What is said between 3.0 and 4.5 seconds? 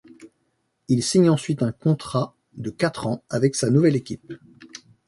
ans avec sa nouvelle équipe.